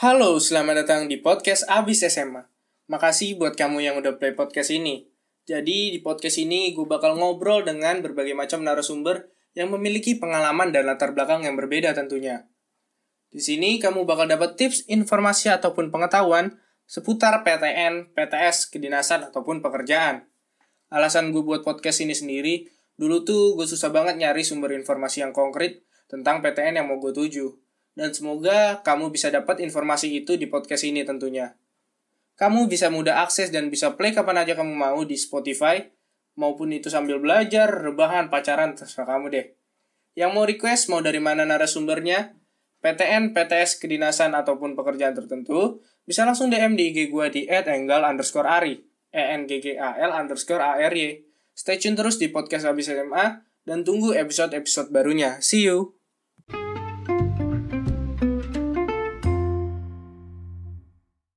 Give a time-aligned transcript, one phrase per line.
[0.00, 2.48] Halo, selamat datang di podcast Abis SMA.
[2.88, 5.04] Makasih buat kamu yang udah play podcast ini.
[5.44, 10.88] Jadi di podcast ini gue bakal ngobrol dengan berbagai macam narasumber yang memiliki pengalaman dan
[10.88, 12.48] latar belakang yang berbeda tentunya.
[13.28, 16.56] Di sini kamu bakal dapat tips, informasi ataupun pengetahuan
[16.88, 20.24] seputar PTN, PTS, kedinasan ataupun pekerjaan.
[20.88, 22.64] Alasan gue buat podcast ini sendiri,
[22.96, 27.16] dulu tuh gue susah banget nyari sumber informasi yang konkret tentang PTN yang mau gue
[27.16, 27.48] tuju.
[27.96, 31.56] Dan semoga kamu bisa dapat informasi itu di podcast ini tentunya.
[32.36, 35.80] Kamu bisa mudah akses dan bisa play kapan aja kamu mau di Spotify,
[36.36, 39.46] maupun itu sambil belajar, rebahan, pacaran, terserah kamu deh.
[40.16, 42.36] Yang mau request, mau dari mana narasumbernya,
[42.82, 48.48] PTN, PTS, kedinasan, ataupun pekerjaan tertentu, bisa langsung DM di IG gue di @enggal underscore
[48.48, 48.74] ari,
[49.12, 51.22] e n g g a l underscore a r y.
[51.52, 55.38] Stay tune terus di podcast Abis SMA, dan tunggu episode-episode barunya.
[55.38, 56.01] See you!